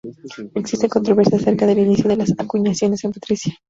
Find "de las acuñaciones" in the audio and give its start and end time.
2.09-3.03